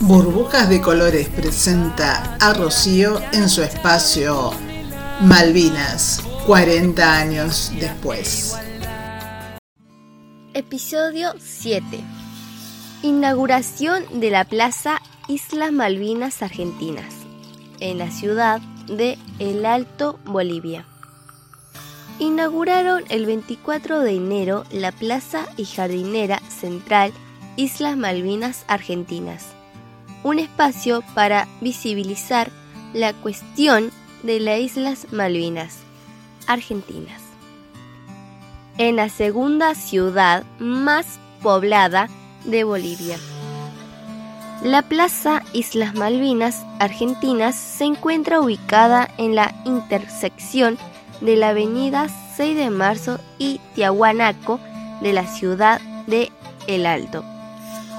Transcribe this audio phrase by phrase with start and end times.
[0.00, 4.52] Burbujas de Colores presenta a Rocío en su espacio
[5.20, 8.56] Malvinas, 40 años después.
[10.54, 11.84] Episodio 7.
[13.02, 17.14] Inauguración de la Plaza Islas Malvinas Argentinas,
[17.80, 20.84] en la ciudad de El Alto, Bolivia.
[22.18, 27.12] Inauguraron el 24 de enero la Plaza y Jardinera Central
[27.56, 29.46] Islas Malvinas Argentinas
[30.22, 32.50] un espacio para visibilizar
[32.92, 33.90] la cuestión
[34.22, 35.78] de las Islas Malvinas
[36.46, 37.20] Argentinas.
[38.78, 42.08] En la segunda ciudad más poblada
[42.44, 43.18] de Bolivia.
[44.62, 50.78] La Plaza Islas Malvinas Argentinas se encuentra ubicada en la intersección
[51.20, 54.60] de la avenida 6 de marzo y Tiahuanaco
[55.00, 56.30] de la ciudad de
[56.68, 57.24] El Alto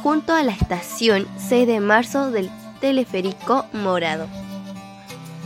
[0.03, 4.27] junto a la estación 6 de marzo del teleférico morado.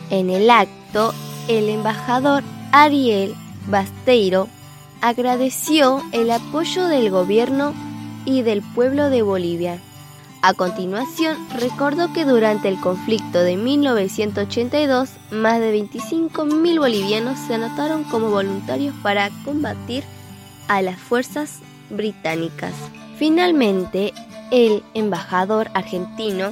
[0.10, 1.14] En el acto,
[1.48, 3.36] el embajador Ariel
[3.68, 4.48] Basteiro
[5.02, 7.76] agradeció el apoyo del gobierno
[8.26, 9.80] y del pueblo de Bolivia.
[10.42, 18.04] A continuación, recordó que durante el conflicto de 1982, más de 25.000 bolivianos se anotaron
[18.06, 20.04] como voluntarios para combatir
[20.68, 21.60] a las fuerzas
[21.90, 22.74] británicas.
[23.18, 24.14] Finalmente,
[24.52, 26.52] el embajador argentino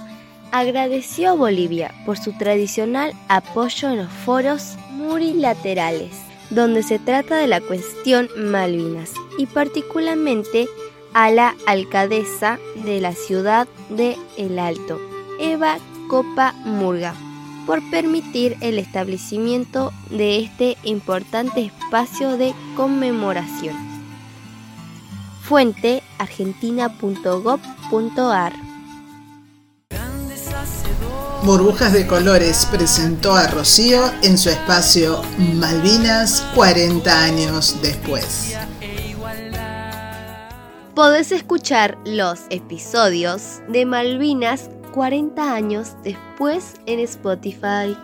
[0.51, 6.11] agradeció a Bolivia por su tradicional apoyo en los foros murilaterales,
[6.49, 10.67] donde se trata de la cuestión Malvinas, y particularmente
[11.13, 14.99] a la alcaldesa de la ciudad de El Alto,
[15.39, 15.77] Eva
[16.09, 17.15] Copa Murga,
[17.65, 23.94] por permitir el establecimiento de este importante espacio de conmemoración.
[25.47, 28.53] Fuente argentina.gov.ar
[31.43, 38.57] Burbujas de Colores presentó a Rocío en su espacio Malvinas 40 años después.
[40.95, 47.95] Podés escuchar los episodios de Malvinas 40 años después en Spotify.